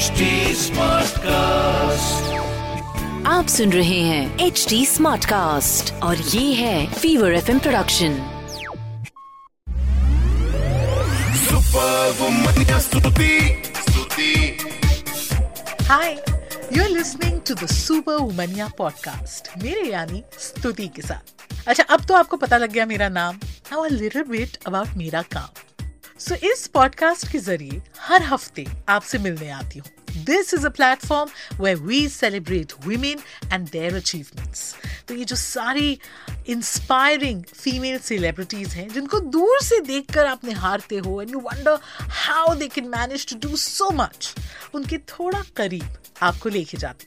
[0.00, 2.20] HD Smartcast.
[3.26, 8.12] आप सुन रहे हैं एच डी स्मार्ट कास्ट और ये है Fever F production
[15.82, 16.24] hi
[16.72, 21.34] you are listening to the Super Womania podcast मेरे यानी स्तुति के साथ।
[21.68, 25.22] अच्छा अब तो आपको पता लग गया मेरा नाम। Now a little bit about मेरा
[25.22, 25.59] काम।
[26.20, 31.30] सो इस पॉडकास्ट के ज़रिए हर हफ़्ते आपसे मिलने आती हूँ। This is a platform
[31.62, 33.20] way we celebrate women
[33.52, 34.74] and their achievements
[35.08, 35.98] तो ये जो सारी
[36.48, 41.78] इंस्पायरिंग फीमेल सेलिब्रिटीज हैं, जिनको दूर से देखकर आप निहारते हो and you wonder
[42.26, 44.34] how they can manage to do so much
[44.74, 47.06] उनके थोड़ा करीब आपको लेके जाती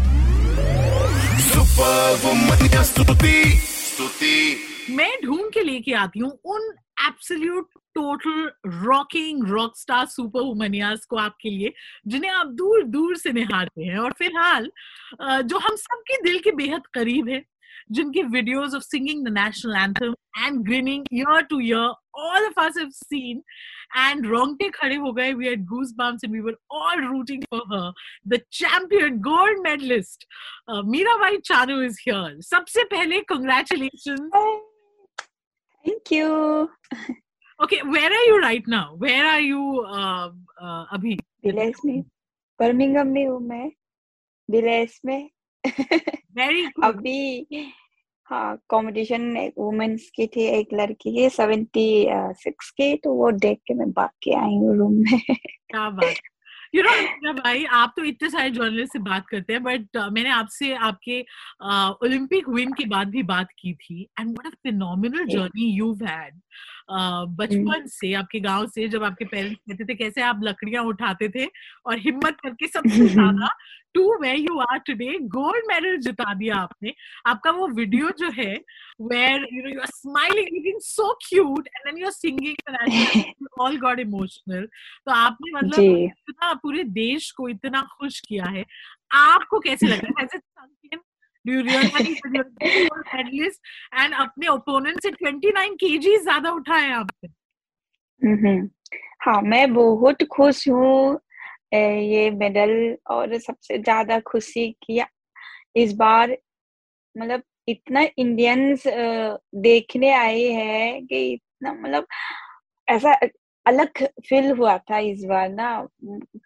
[4.89, 6.73] मैं ढूंढ के लेके आती हूँ उन
[7.07, 11.73] absolute total rocking rock star Super Womanias को आपके लिए
[12.07, 14.71] जिन्हें आप दूर दूर से निहारते हैं। और फ़िलहाल
[15.21, 17.43] जो हम सबके दिल के बेहद करीब है
[17.97, 22.77] जिनकी videos of singing the national anthem and grinning ear to ear all of us
[22.77, 23.37] have seen
[23.99, 27.83] and रोंगटे खड़े हो गए we had goosebumps and we were all rooting for her
[28.33, 30.25] the champion gold medalist
[30.67, 34.39] uh, Mirabai Chanu is here सबसे पहले congratulations
[35.85, 36.69] Thank you.
[37.59, 38.95] Okay, where are you right now?
[38.97, 40.29] Where are you uh,
[40.61, 41.17] uh, अभी?
[41.45, 42.01] Village में
[42.59, 43.71] Birmingham में हूँ मैं
[44.49, 45.29] village में
[46.37, 46.85] Very good.
[46.85, 47.71] अभी
[48.29, 53.57] हाँ कंपटीशन एक वुमेन्स की थी एक लड़की की सेवेंटी सिक्स की तो वो देख
[53.67, 56.15] के मैं भाग के आई हूँ रूम में। क्या बात
[56.75, 60.29] यू नो भाई आप तो इतने सारे जर्नलिस्ट से बात करते हैं बट uh, मैंने
[60.29, 61.19] आपसे आपके
[62.05, 65.93] ओलंपिक uh, विन के बाद भी बात की थी and what a phenomenal journey you
[65.93, 66.41] had
[67.37, 71.45] बचपन से आपके गाँव से जब आपके पेरेंट्स कहते थे कैसे आप लकड़ियाँ उठाते थे
[71.85, 73.49] और हिम्मत करके सबसे ज़्यादा
[73.93, 76.93] to way you are today gold medal जिता दिया आपने।
[77.25, 78.53] आपका वो वीडियो जो है
[79.01, 83.77] where you know you are smiling looking so cute and then you are singing all
[83.77, 84.65] got emotional.
[85.05, 88.65] तो आपने मतलब इतना पूरे देश को इतना खुश किया है।
[89.15, 90.39] आपको कैसे लग रहा है?
[91.45, 93.59] You're a gold medalist
[93.93, 97.29] and अपने ओपोनेंट से 29 kg ज़्यादा उठाए आपने
[99.23, 101.19] हाँ मैं बहुत खुश हूँ
[101.73, 102.71] ये मेडल
[103.11, 105.05] और सबसे ज़्यादा खुशी किया।
[105.75, 106.37] इस बार
[107.15, 108.83] मतलब इतना इंडियंस
[109.61, 112.07] देखने आए हैं कि इतना मतलब
[112.87, 113.13] ऐसा
[113.65, 115.87] अलग फील हुआ था इस बार ना,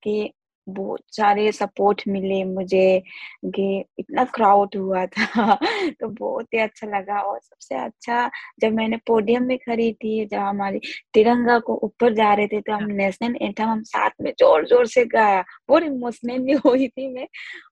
[0.04, 0.32] कि
[0.68, 3.00] बहुत सारे सपोर्ट मिले मुझे
[3.48, 3.66] कि
[4.00, 5.56] इतना क्राउड हुआ था
[5.92, 8.30] तो बहुत ही अच्छा लगा। और सबसे अच्छा
[8.62, 10.80] जब मैंने पोडियम में खड़ी थी जब हमारी
[11.14, 14.86] तिरंगा को ऊपर जा रहे थे तो हम नेशनल एंथम हम साथ में ज़ोर ज़ोर
[14.90, 17.28] से गाया। बहुत इमोशनली हुई थी मैं।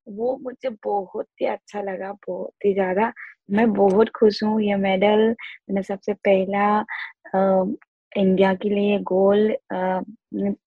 [0.10, 3.12] वो मुझे बहुत ही अच्छा लगा बहुत ही ज़्यादा।
[3.52, 6.68] मैं बहुत खुश हूँ ये मेडल मैंने सबसे पहला
[7.36, 7.66] अ,
[8.12, 9.50] इंडिया के लिए गोल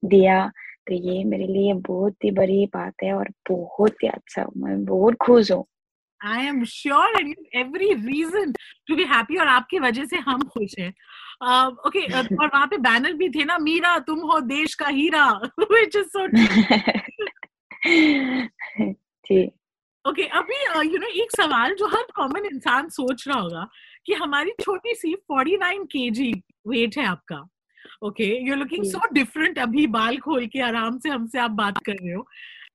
[0.06, 0.50] दिया।
[0.88, 5.16] तो ये मेरे लिए बहुत ही बड़ी बात है और बहुत ही अच्छा मैं बहुत
[5.26, 5.66] खुश हूँ।
[6.20, 8.54] I am sure and you have every reason
[8.88, 10.94] to be happy और आपकी वजह से हम खुश हैं।
[11.86, 12.06] ओके
[12.42, 16.06] और वहाँ पे बैनर भी थे ना मीरा तुम हो देश का हीरा which is
[16.16, 16.26] so
[19.26, 19.50] ji.
[20.08, 23.68] Okay अभी यू नो एक सवाल जो हर कॉमन इंसान सोच रहा होगा
[24.06, 27.48] कि हमारी छोटी सी 49 केजी वेट है आपका।
[28.06, 31.78] Okay you are looking so different अभी बाल खोल के आराम से हमसे आप बात
[31.86, 32.26] कर रहे हो।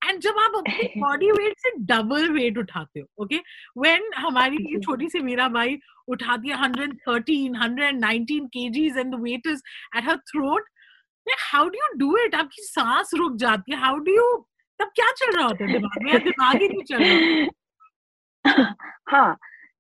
[0.06, 3.38] एंड जब आप अपनी बॉडी वेट से डबल वेट उठाते हो ओके
[3.78, 5.78] व्हेन हमारी ये छोटी सी मीरा बाई
[6.08, 9.62] उठाती है 113 119 KGs and the weight is
[9.98, 10.70] at her throat
[11.40, 14.26] how do you do it आपकी सांस रुक जाती है। हाउ डू यू
[14.80, 15.72] तब क्या चल रहा होता है?
[15.74, 17.50] दिमाग में दिमाग ही नहीं चल रहा
[19.12, 19.38] हाँ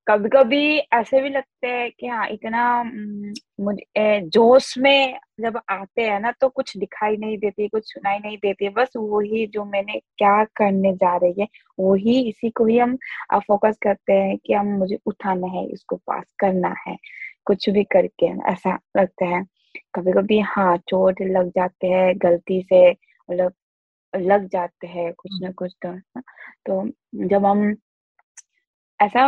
[0.07, 6.01] कभी कभी ऐसे भी लगते हैं कि हाँ इतना हम्म, मुझे जोश में जब आते
[6.01, 9.99] हैं ना तो कुछ दिखाई नहीं देती कुछ सुनाई नहीं देती बस वही जो मैंने
[10.17, 11.47] क्या करने जा रही है
[11.79, 12.95] वही इसी को ही हम
[13.47, 16.97] फोकस करते हैं कि हम मुझे उठाना है इसको पास करना है
[17.45, 19.43] कुछ भी करके ऐसा लगता है।
[19.95, 23.53] कभी कभी हाँ चोट लग जाते हैं गलती से मतलब
[24.13, 25.93] लग जाते हैं कुछ ना कुछ तो
[26.67, 27.75] तो जब हम
[28.99, 29.23] ऐसा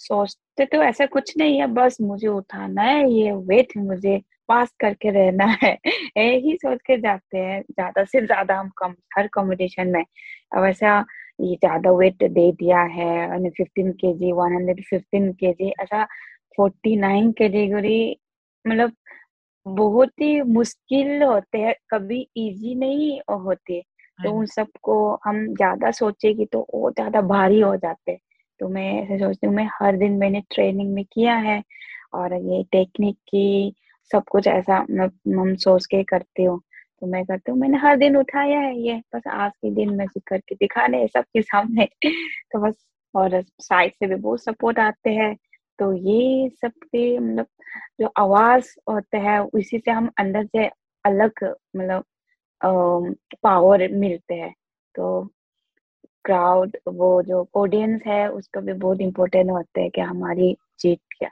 [0.00, 4.18] सोचते तो ऐसा कुछ नहीं है बस मुझे उठाना है ये वेट मुझे
[4.48, 5.72] पास करके रहना है।
[6.18, 10.02] यही सोच के जाते हैं ज़्यादा से ज़्यादा हम कम हर कॉम्पिटिशन में।
[10.52, 10.98] अब ऐसा
[11.40, 16.04] ये ज़्यादा वेट दे दिया है फिफ्टीन के जी वन हंड्रेड फिफ्टीन के जी ऐसा
[16.58, 18.00] फोर्टी नाइन कैटेगरी
[18.64, 18.92] मतलब
[19.66, 23.80] बहुत ही मुश्किल होते हैं कभी इजी नहीं होते।
[24.18, 28.18] तो हाँ उन सबको हम ज़्यादा सोचेगी तो वो ज़्यादा भारी हो जाते
[28.62, 31.62] तो मैं ऐसे सोचती हूँ मैं हर दिन मैंने ट्रेनिंग में किया है
[32.14, 33.74] और ये टेक्निक की
[34.10, 34.76] सब कुछ ऐसा
[35.30, 36.60] हम सोच के करती हूँ।
[37.00, 40.06] तो मैं करती हूँ, मैंने हर दिन उठाया है ये, बस आज के दिन में
[40.26, 41.88] करके दिखाने सबके सामने।
[42.52, 42.74] तो बस,
[43.14, 45.34] और साइड से भी बहुत सपोर्ट आते हैं।
[45.78, 47.46] तो ये सब के मतलब
[48.00, 50.66] जो आवाज़ होता है, उसी से हम अंदर से
[51.04, 51.44] अलग
[51.76, 52.04] मतलब
[53.44, 54.54] पावर मिलते हैं।
[54.94, 55.22] तो
[56.24, 61.30] क्राउड वो जो ऑडियंस है उसका भी बहुत इम्पोर्टेंट होता है कि हमारी जीत क्या।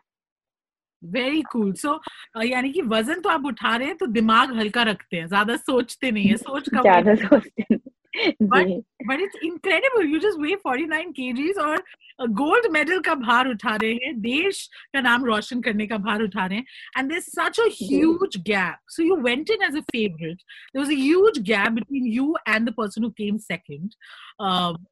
[1.02, 2.00] वेरी कूल सो
[2.44, 6.10] यानी कि वज़न तो आप उठा रहे हैं तो दिमाग हल्का रखते हैं ज़्यादा सोचते
[6.10, 7.79] नहीं है सोच का ज़्यादा सोचते नहीं।
[8.28, 8.68] But
[9.08, 11.84] but it's incredible you just weigh 49 kgs और
[12.28, 16.46] गोल्ड मेडल का भार उठा रहे हैं देश का नाम रोशन करने का भार उठा
[16.46, 16.64] रहे हैं
[16.98, 20.92] and there such a huge gap so you went in as a favourite there was
[20.92, 23.90] a huge gap between you and the person who came second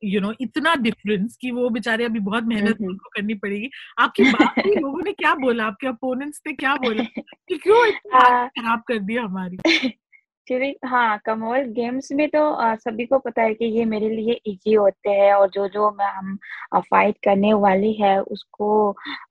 [0.04, 4.54] you know इतना डिफरेंस कि वो बेचारे अभी बहुत मेहनत उनको करनी पड़ेगी। आपकी बात
[4.66, 5.64] लोगों ने क्या बोला?
[5.64, 7.04] आपके अपोनेंट्स ने क्या बोला?
[7.48, 9.58] कि क्यों इतना खराब कर दिया हमारी?
[10.50, 14.32] एक्चुअली हाँ कमोल गेम्स में तो आ, सभी को पता है कि ये मेरे लिए
[14.46, 16.36] इजी होते हैं और जो जो मैं हम
[16.76, 18.68] फाइट करने वाली है उसको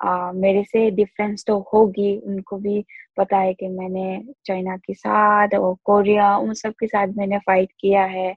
[0.06, 2.84] आ, मेरे से डिफरेंस तो होगी। उनको भी
[3.18, 7.72] पता है कि मैंने चाइना के साथ और कोरिया उन सब के साथ मैंने फाइट
[7.80, 8.30] किया है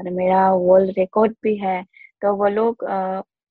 [0.00, 1.82] और मेरा वर्ल्ड रिकॉर्ड भी है।
[2.22, 2.84] तो वो लोग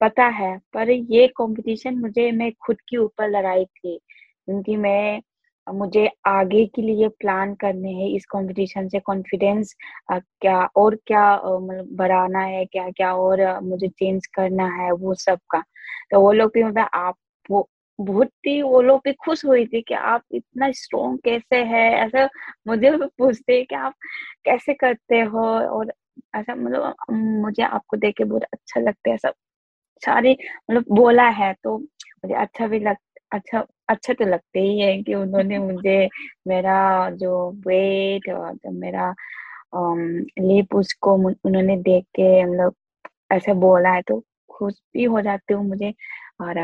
[0.01, 3.97] पता है पर ये कंपटीशन मुझे मैं खुद के ऊपर लड़ाई थी।
[4.45, 5.21] क्योंकि मैं
[5.67, 9.75] मुझे आगे के लिए प्लान करने हैं इस कंपटीशन से कॉन्फिडेंस
[10.11, 15.39] क्या और क्या मतलब बढ़ाना है क्या क्या और मुझे चेंज करना है वो सब
[15.51, 15.61] का।
[16.11, 17.15] तो वो लोग भी मतलब आप
[17.49, 17.67] वो,
[17.99, 21.83] बहुत ही वो लोग भी खुश हुई थी कि आप इतना स्ट्रोंग कैसे है?
[22.05, 22.27] ऐसा
[22.67, 23.93] मुझे पूछते कि आप
[24.45, 25.45] कैसे करते हो?
[25.69, 25.93] और
[26.35, 26.95] ऐसा मतलब
[27.43, 29.33] मुझे आपको देख के बहुत अच्छा लगता है सब
[30.03, 30.33] सारे
[30.71, 32.97] मतलब बोला है तो मुझे अच्छा भी लग
[33.33, 35.97] अच्छा अच्छा तो लगते ही है कि उन्होंने मुझे
[36.47, 36.75] मेरा
[37.19, 37.31] जो
[37.67, 39.13] वेट और जो मेरा
[40.41, 42.75] लिप उसको उन्होंने देख के मतलब
[43.33, 44.19] ऐसे बोला है तो
[44.51, 45.93] खुश भी हो जाती हूँ मुझे।
[46.41, 46.59] और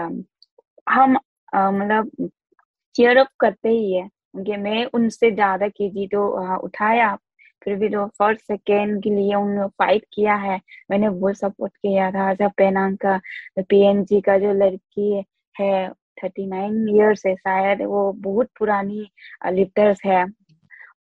[0.88, 1.18] हम
[1.53, 2.12] मतलब
[2.95, 6.27] चेयर अप करते ही है क्योंकि मैं उनसे ज़्यादा केजी तो
[6.59, 7.15] उठाया।
[7.62, 10.59] फिर भी जो फ़र्स्ट सेकेंड के लिए उन्होंने फाइट किया है,
[10.91, 13.19] मैंने वो सपोर्ट किया था। जब पेनांग का
[13.62, 15.23] पीएनजी का जो लड़की
[15.56, 15.89] है
[16.23, 19.11] थर्टी नाइन ईयर्स है शायद वो बहुत पुरानी
[19.49, 20.25] लिफ्टर्स है।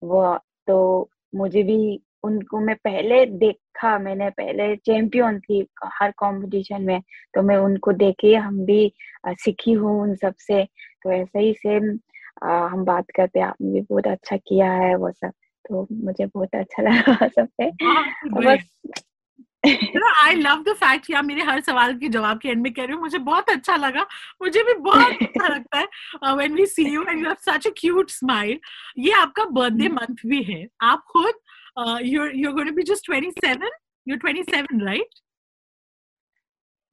[0.03, 0.37] वो
[0.67, 7.01] तो मुझे भी उनको मैं पहले देखा मैंने पहले चैंपियन थी हर कंपटीशन में
[7.33, 8.93] तो मैं उनको देखे हम भी
[9.27, 10.67] सीखी हूँ उन सबसे।
[11.03, 11.99] तो ऐसे ही सेम
[12.45, 15.31] हम बात करते हैं आपने भी बहुत अच्छा किया है वो सब
[15.69, 17.71] तो मुझे बहुत अच्छा लगा सब पे
[18.31, 18.77] बस
[19.65, 22.83] आई लव द फैक्ट कि आप मेरे हर सवाल के जवाब के एंड में कह
[22.83, 24.01] रहे हो मुझे बहुत अच्छा लगा।
[24.41, 25.87] मुझे भी बहुत अच्छा लगता है
[26.35, 28.59] when we see you and you have such a cute smile
[28.97, 30.25] ये आपका बर्थडे मंथ hmm.
[30.25, 31.33] भी है। आप खुद
[32.01, 33.69] you you going to be just 27
[34.07, 35.19] you 27 right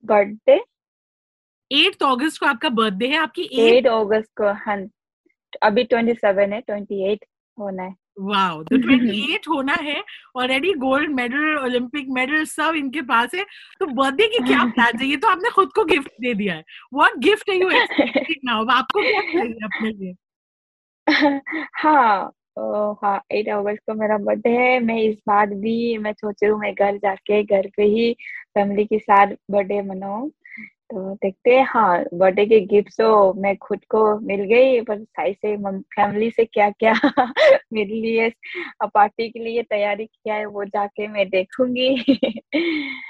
[0.05, 0.61] birthday
[1.71, 4.79] 8 अगस्त को आपका बर्थडे है। आपकी 8 अगस्त को हाँ।
[5.63, 7.19] अभी 27 है 28
[7.59, 10.05] होना है। वाओ तो 28 होना है
[10.37, 13.45] already gold medal Olympic medal सब इनके पास है।
[13.81, 16.65] तो बर्थडे की क्या प्लान है ये तो आपने खुद को गिफ्ट दे दिया है।
[16.95, 20.15] व्हाट गिफ्ट है यू एक्सपेक्टिंग नाउ आपको क्या चाहिए अपने लिए?
[21.75, 22.33] हाँ
[23.03, 26.61] हाँ एट अगस्त को मेरा बर्थडे है। मैं इस बार भी मैं सोच रही हूँ
[26.61, 28.13] मैं घर जाके घर पे ही
[28.55, 30.31] फैमिली के साथ बर्थडे मनाऊं।
[30.91, 35.33] तो देखते हैं। हाँ बर्थडे के गिफ्ट तो मैं खुद को मिल गई पर साई
[35.33, 35.57] से
[35.97, 36.93] फैमिली से क्या क्या
[37.73, 38.31] मेरे लिए
[38.85, 41.91] पार्टी के लिए तैयारी किया है वो जाके मैं देखूँगी।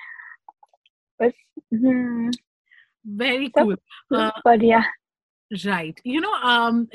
[1.20, 1.32] बस
[3.06, 3.76] वेरी कूल
[4.46, 4.82] बढ़िया।
[5.52, 6.30] Right you know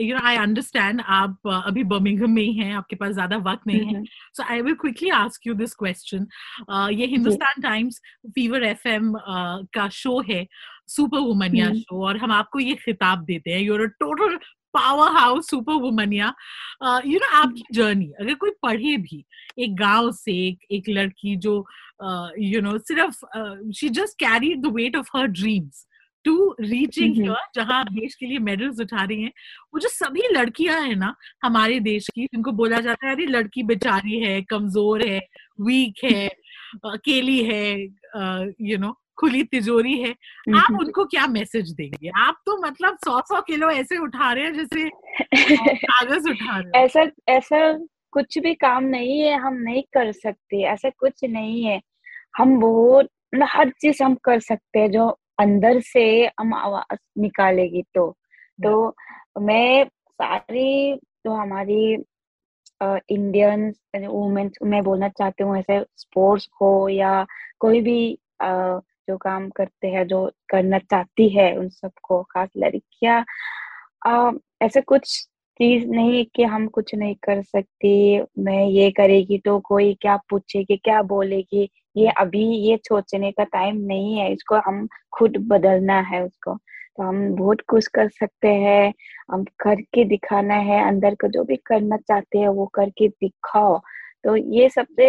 [0.03, 3.67] you know I understand आप uh, अभी बर्मिंगम में ही हैं आपके पास ज़्यादा वक्त
[3.67, 6.27] नहीं है। So I will quickly ask you this question
[6.93, 8.01] ये हिंदुस्तान टाइम्स
[8.35, 9.13] फीवर एफएम
[9.73, 10.47] का शो है।
[10.89, 14.37] सुपर वुमनिया शो और हम आपको ये खिताब देते हैं। You're a total
[15.17, 16.33] powerhouse Super Womania
[17.05, 19.23] you know आपकी जर्नी अगर कोई पढ़े भी
[19.59, 21.55] एक गाँव से एक एक लड़की जो
[22.39, 23.25] यू नो सिर्फ़
[23.79, 25.85] she just carry the weight of her dreams
[26.25, 29.31] to reaching here जहाँ देश के लिए मेडल्स उठा रही हैं।
[29.73, 31.13] वो जो सभी लड़कियाँ हैं ना
[31.43, 35.19] हमारे देश की जिनको बोला जाता है अरे लड़की बेचारी है कमज़ोर है
[35.61, 36.27] वीक है
[36.85, 37.65] अकेली है
[38.69, 40.11] यू नो खुली तिजोरी है
[40.55, 42.09] आप उनको क्या मैसेज देंगे?
[42.17, 44.89] आप तो मतलब सौ सौ किलो ऐसे उठा रहे हैं जैसे
[45.75, 47.77] कागज़ उठा रहे हैं। ऐसा ऐसा
[48.11, 51.81] कुछ भी काम नहीं है हम नहीं कर सकते ऐसा कुछ नहीं है।
[52.37, 55.07] हम बहुत मतलब हर चीज़ हम कर सकते हैं जो
[55.39, 58.17] अंदर से हम आवाज़ निकालेगी तो।
[58.63, 58.95] तो
[59.41, 61.97] मैं सारी तो हमारी
[63.09, 67.25] इंडियन वुमेन्स मैं बोलना चाहती हूँ ऐसे स्पोर्ट्स को या
[67.59, 73.23] कोई भी uh, जो काम करते हैं, जो करना चाहती है, उन सबको खास लड़कियाँ
[74.63, 75.21] ऐसे कुछ
[75.59, 80.77] चीज़ नहीं कि हम कुछ नहीं कर सकती, मैं ये करेगी तो कोई क्या पूछेगी,
[80.77, 86.23] क्या बोलेगी, ये अभी ये सोचने का टाइम नहीं है, इसको हम खुद बदलना है
[86.25, 86.55] उसको।
[86.97, 88.93] तो हम बहुत कुछ कर सकते हैं,
[89.31, 93.79] हम करके दिखाना है, अंदर का जो भी करना चाहते हैं वो करके दिखाओ।
[94.25, 95.07] तो ये सबसे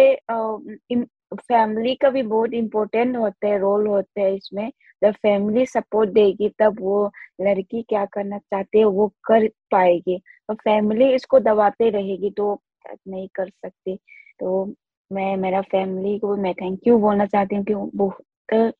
[1.33, 4.71] फैमिली का भी बहुत इम्पोर्टेंट होता है रोल होता है इसमें।
[5.03, 10.55] जब फैमिली सपोर्ट देगी, तब वो लड़की क्या करना चाहती है, वो कर पाएगी। और
[10.55, 12.59] फैमिली इसको दबाते रहेगी तो
[13.07, 13.95] नहीं कर सकती।
[14.39, 14.65] तो
[15.11, 18.73] मैं, मेरा फैमिली को मैं थैंक यू बोलना चाहती हूँ कि बहुत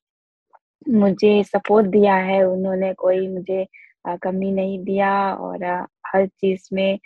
[0.90, 3.66] मुझे सपोर्ट दिया है। उन्होंने कोई मुझे
[4.24, 5.64] कमी नहीं दिया और
[6.08, 7.00] हर चीज़ में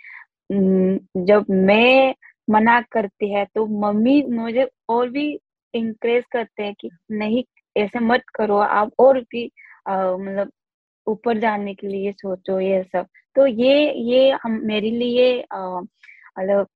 [0.52, 2.14] जब मैं
[2.48, 5.28] मना करती है तो मम्मी मुझे और भी
[5.74, 7.44] इंकरेज करते हैं कि नहीं,
[7.76, 9.44] ऐसे मत करो, आप और भी
[9.88, 10.50] मतलब
[11.06, 13.06] ऊपर जाने के लिए सोचो ये सब।
[13.36, 15.38] तो ये ये हम, मेरे लिए
[16.38, 16.66] मतलब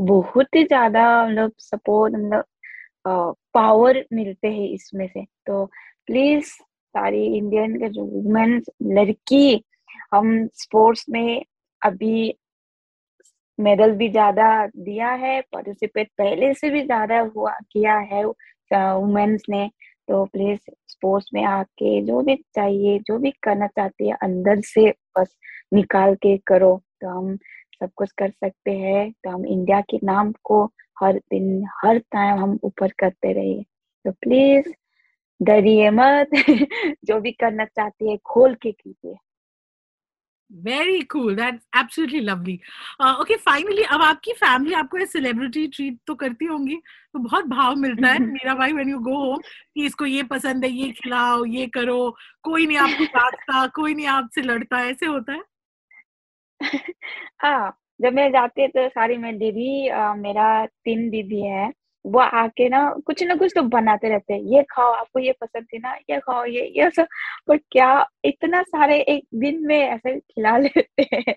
[0.00, 2.44] बहुत ही ज़्यादा मतलब सपोर्ट मतलब
[3.54, 5.64] पावर मिलते हैं इसमें से। तो
[6.06, 6.46] प्लीज़
[6.94, 9.62] सारी इंडियन के जो वुमेन लड़की,
[10.14, 11.44] हम स्पोर्ट्स में
[11.82, 12.34] अभी
[13.62, 18.24] मेडल भी ज़्यादा दिया है पार्टिसिपेट पहले से भी ज़्यादा हुआ, किया है
[18.70, 19.68] वुमेन्स ने।
[20.08, 24.90] तो प्लीज़ स्पोर्ट्स में आके जो भी चाहिए, जो भी करना चाहती है, अंदर से
[25.18, 25.36] बस
[25.74, 27.36] निकाल के करो। तो हम
[27.82, 30.64] सब कुछ कर सकते हैं। तो हम इंडिया के नाम को
[30.96, 33.62] हर दिन, हर टाइम हम ऊपर करते रहिए।
[34.04, 34.72] तो प्लीज़
[35.40, 36.30] डरिए मत।
[37.06, 39.16] जो भी करना चाहती है, खोल के कीजिए।
[40.52, 42.54] Very cool that absolutely lovely
[43.20, 46.76] okay finally अब आपकी फैमिली आपको ये सेलिब्रिटी ट्रीट तो करती होंगी
[47.12, 49.38] तो बहुत भाव मिलता है मेरा भाई व्हेन यू गो होम
[49.74, 54.06] कि इसको ये पसंद है ये खिलाओ ये करो कोई नहीं आपको काटता कोई नहीं
[54.06, 55.42] आपसे लड़ता ऐसे होता है?
[57.40, 59.90] हाँ जब मैं जाती है तो सारी मैं दीदी
[60.20, 61.72] मेरा तीन दीदी है।
[62.04, 65.66] वो आके ना कुछ ना कुछ तो बनाते रहते हैं। ये खाओ, आपको ये पसंद
[65.72, 67.06] थी ना, ये खाओ, ये ये सब।
[67.48, 71.34] पर क्या इतना सारे एक दिन में ऐसे खिला लेते हैं?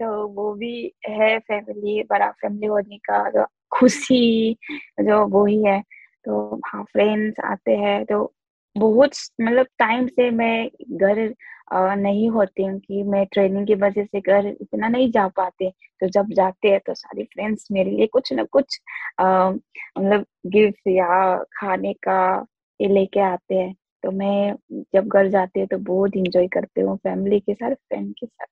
[0.00, 4.56] तो वो भी है फैमिली बड़ा फैमिली होने का जो खुशी,
[5.00, 5.80] जो वो ही है।
[6.24, 8.32] तो हाँ फ्रेंड्स आते हैं तो
[8.76, 9.10] बहुत
[9.42, 11.28] मतलब टाइम से मैं घर
[11.70, 15.70] नहीं होती हूँ कि मैं ट्रेनिंग की वजह से घर इतना नहीं जा पाते।
[16.00, 18.78] तो जब जाते हैं तो सारी फ्रेंड्स मेरे लिए कुछ ना कुछ
[19.20, 22.46] मतलब गिफ्ट या खाने का
[22.80, 24.54] ये लेके आते हैं। तो मैं
[24.94, 28.46] जब घर जाती है तो बहुत इंजॉय करते हूँ फैमिली के साथ फ्रेंड के साथ।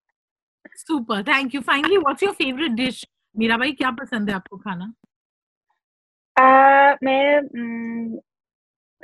[0.77, 3.05] Super thank you finally what's your favourite dish
[3.37, 4.93] Meera भाई क्या पसंद है आपको खाना?
[6.37, 7.41] आ, मैं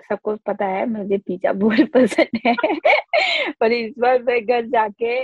[0.09, 2.55] सबको पता है, मुझे पिज्जा बहुत पसंद है।
[3.61, 5.23] पर इस बार मैं घर जाके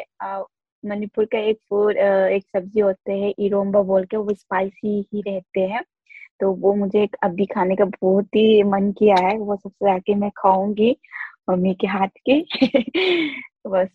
[0.85, 5.61] मणिपुर का एक फ़ूड एक सब्ज़ी होते हैं इरोम्बा बोल के, वो स्पाइसी ही रहते
[5.61, 5.83] हैं।
[6.41, 10.31] तो वो मुझे अभी खाने का बहुत ही मन किया है, वो सबसे आके मैं
[10.31, 10.97] खाऊँगी
[11.51, 12.41] मम्मी के हाथ के।
[13.67, 13.89] बस,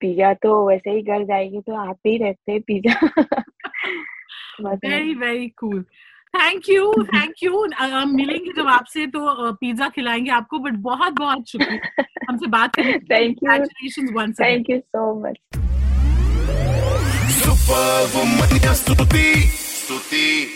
[0.00, 3.00] पिज्जा तो वैसे ही घर जाएगी तो आते ही रहते हैं pizza.
[4.60, 5.84] Very very cool
[6.36, 11.48] thank you thank you हम मिलेंगे जब आपसे तो पिज्जा खिलाएँगे आपको बट बहुत बहुत
[11.48, 13.66] शुक्रिया। हमसे बात करें thank you
[14.30, 15.36] thank you so much
[17.36, 20.55] super woman Stuti Stuti